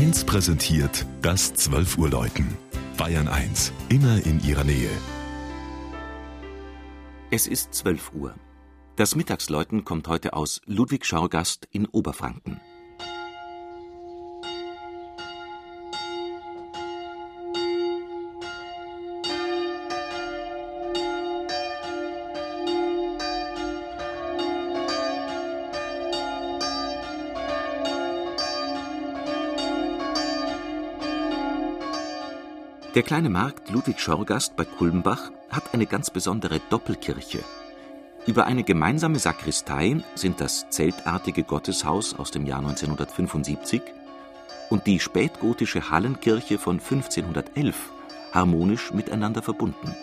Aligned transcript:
1 0.00 0.24
präsentiert 0.24 1.04
das 1.20 1.52
12 1.52 1.98
Uhr 1.98 2.08
Läuten. 2.08 2.56
Bayern 2.96 3.28
1, 3.28 3.70
immer 3.90 4.24
in 4.24 4.42
ihrer 4.42 4.64
Nähe. 4.64 4.88
Es 7.30 7.46
ist 7.46 7.74
12 7.74 8.14
Uhr. 8.14 8.34
Das 8.96 9.14
Mittagsläuten 9.14 9.84
kommt 9.84 10.08
heute 10.08 10.32
aus 10.32 10.62
Ludwig 10.64 11.04
Schaugast 11.04 11.68
in 11.70 11.84
Oberfranken. 11.84 12.62
Der 32.96 33.04
kleine 33.04 33.30
Markt 33.30 33.70
Ludwig 33.70 34.00
Schorgast 34.00 34.56
bei 34.56 34.64
Kulmbach 34.64 35.30
hat 35.48 35.74
eine 35.74 35.86
ganz 35.86 36.10
besondere 36.10 36.60
Doppelkirche. 36.70 37.38
Über 38.26 38.46
eine 38.46 38.64
gemeinsame 38.64 39.20
Sakristei 39.20 40.02
sind 40.16 40.40
das 40.40 40.68
zeltartige 40.70 41.44
Gotteshaus 41.44 42.18
aus 42.18 42.32
dem 42.32 42.46
Jahr 42.46 42.58
1975 42.58 43.80
und 44.70 44.88
die 44.88 44.98
spätgotische 44.98 45.88
Hallenkirche 45.88 46.58
von 46.58 46.80
1511 46.80 47.76
harmonisch 48.32 48.92
miteinander 48.92 49.42
verbunden. 49.42 49.94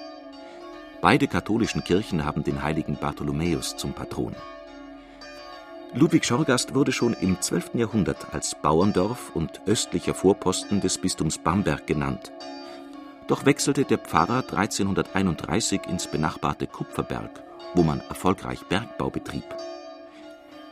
Beide 1.01 1.27
katholischen 1.27 1.83
Kirchen 1.83 2.23
haben 2.23 2.45
den 2.45 2.63
heiligen 2.63 2.95
Bartholomäus 2.95 3.75
zum 3.75 3.91
Patron. 3.91 4.33
Ludwig 5.93 6.23
Schorgast 6.23 6.73
wurde 6.73 6.93
schon 6.93 7.11
im 7.19 7.41
12. 7.41 7.71
Jahrhundert 7.73 8.33
als 8.33 8.55
Bauerndorf 8.55 9.35
und 9.35 9.59
östlicher 9.65 10.13
Vorposten 10.13 10.79
des 10.79 10.97
Bistums 10.97 11.37
Bamberg 11.37 11.85
genannt 11.85 12.31
doch 13.27 13.45
wechselte 13.45 13.83
der 13.83 13.97
Pfarrer 13.97 14.43
1331 14.49 15.81
ins 15.87 16.07
benachbarte 16.07 16.67
Kupferberg, 16.67 17.43
wo 17.73 17.83
man 17.83 18.01
erfolgreich 18.09 18.65
Bergbau 18.67 19.09
betrieb. 19.09 19.43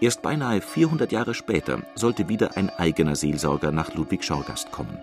Erst 0.01 0.21
beinahe 0.21 0.61
400 0.61 1.11
Jahre 1.11 1.33
später 1.33 1.79
sollte 1.95 2.27
wieder 2.27 2.57
ein 2.57 2.69
eigener 2.69 3.15
Seelsorger 3.15 3.71
nach 3.71 3.93
Ludwig 3.93 4.23
Schorgast 4.23 4.71
kommen. 4.71 4.99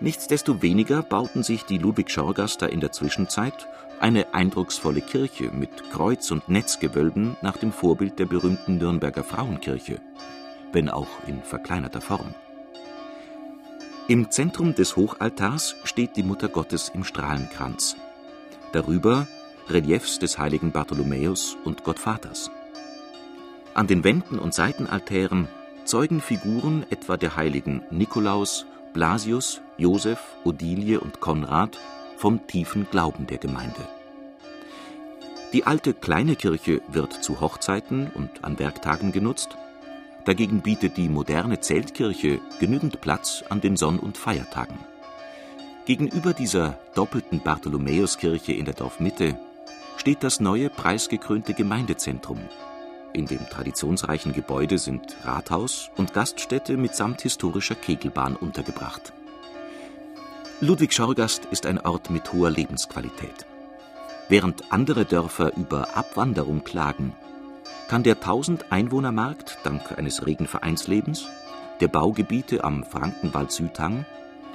Nichtsdestoweniger 0.00 1.02
bauten 1.02 1.42
sich 1.42 1.64
die 1.64 1.78
Ludwig 1.78 2.10
Schorgaster 2.10 2.70
in 2.70 2.80
der 2.80 2.92
Zwischenzeit 2.92 3.68
eine 4.00 4.34
eindrucksvolle 4.34 5.00
Kirche 5.00 5.50
mit 5.52 5.90
Kreuz- 5.92 6.30
und 6.32 6.48
Netzgewölben 6.48 7.36
nach 7.40 7.56
dem 7.56 7.72
Vorbild 7.72 8.18
der 8.18 8.26
berühmten 8.26 8.78
Nürnberger 8.78 9.22
Frauenkirche, 9.22 10.00
wenn 10.72 10.88
auch 10.88 11.08
in 11.28 11.40
verkleinerter 11.42 12.00
Form. 12.00 12.34
Im 14.08 14.32
Zentrum 14.32 14.74
des 14.74 14.96
Hochaltars 14.96 15.76
steht 15.84 16.16
die 16.16 16.24
Mutter 16.24 16.48
Gottes 16.48 16.90
im 16.92 17.04
Strahlenkranz. 17.04 17.96
Darüber 18.72 19.28
Reliefs 19.68 20.18
des 20.18 20.38
heiligen 20.38 20.72
Bartholomäus 20.72 21.56
und 21.64 21.84
Gottvaters. 21.84 22.50
An 23.74 23.86
den 23.86 24.02
Wänden 24.02 24.40
und 24.40 24.54
Seitenaltären 24.54 25.46
zeugen 25.84 26.20
Figuren 26.20 26.84
etwa 26.90 27.16
der 27.16 27.36
heiligen 27.36 27.82
Nikolaus, 27.90 28.66
Blasius, 28.92 29.60
Josef, 29.78 30.18
Odilie 30.42 30.98
und 30.98 31.20
Konrad 31.20 31.78
vom 32.16 32.44
tiefen 32.48 32.88
Glauben 32.90 33.28
der 33.28 33.38
Gemeinde. 33.38 33.88
Die 35.52 35.64
alte 35.64 35.94
kleine 35.94 36.34
Kirche 36.34 36.82
wird 36.88 37.22
zu 37.22 37.40
Hochzeiten 37.40 38.10
und 38.12 38.42
an 38.42 38.58
Werktagen 38.58 39.12
genutzt 39.12 39.56
Dagegen 40.24 40.60
bietet 40.60 40.96
die 40.96 41.08
moderne 41.08 41.60
Zeltkirche 41.60 42.40
genügend 42.60 43.00
Platz 43.00 43.42
an 43.48 43.60
den 43.60 43.76
Sonn- 43.76 43.98
und 43.98 44.16
Feiertagen. 44.16 44.78
Gegenüber 45.84 46.32
dieser 46.32 46.78
doppelten 46.94 47.40
Bartholomäuskirche 47.40 48.52
in 48.52 48.64
der 48.64 48.74
Dorfmitte 48.74 49.36
steht 49.96 50.22
das 50.22 50.38
neue 50.38 50.70
preisgekrönte 50.70 51.54
Gemeindezentrum. 51.54 52.38
In 53.12 53.26
dem 53.26 53.46
traditionsreichen 53.50 54.32
Gebäude 54.32 54.78
sind 54.78 55.16
Rathaus 55.24 55.90
und 55.96 56.14
Gaststätte 56.14 56.76
mitsamt 56.76 57.20
historischer 57.22 57.74
Kegelbahn 57.74 58.36
untergebracht. 58.36 59.12
Ludwig 60.60 60.92
Schorgast 60.92 61.46
ist 61.46 61.66
ein 61.66 61.80
Ort 61.80 62.10
mit 62.10 62.32
hoher 62.32 62.50
Lebensqualität. 62.50 63.46
Während 64.28 64.72
andere 64.72 65.04
Dörfer 65.04 65.54
über 65.56 65.96
Abwanderung 65.96 66.62
klagen, 66.62 67.12
kann 67.92 68.04
der 68.04 68.22
1000-Einwohner-Markt 68.22 69.58
dank 69.64 69.98
eines 69.98 70.24
regen 70.24 70.46
Vereinslebens, 70.46 71.28
der 71.80 71.88
Baugebiete 71.88 72.64
am 72.64 72.84
Frankenwald-Südhang, 72.84 74.06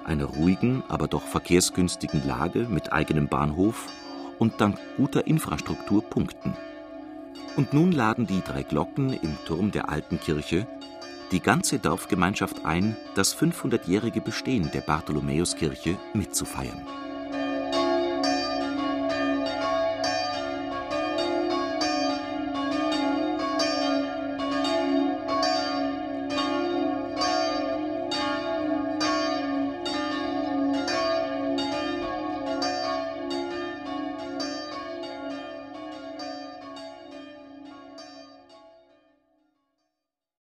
einer 0.04 0.26
ruhigen, 0.26 0.82
aber 0.88 1.08
doch 1.08 1.22
verkehrsgünstigen 1.22 2.26
Lage 2.26 2.66
mit 2.68 2.92
eigenem 2.92 3.28
Bahnhof 3.28 3.86
und 4.40 4.60
dank 4.60 4.80
guter 4.98 5.28
Infrastruktur 5.28 6.02
punkten. 6.02 6.58
Und 7.56 7.74
nun 7.74 7.92
laden 7.92 8.26
die 8.26 8.42
drei 8.42 8.64
Glocken 8.64 9.14
im 9.14 9.38
Turm 9.46 9.70
der 9.70 9.90
alten 9.90 10.20
Kirche 10.20 10.66
die 11.32 11.40
ganze 11.40 11.78
Dorfgemeinschaft 11.78 12.66
ein, 12.66 12.98
das 13.14 13.38
500-jährige 13.38 14.22
Bestehen 14.22 14.72
der 14.74 14.82
Bartholomäuskirche 14.82 15.96
mitzufeiern. 16.16 16.82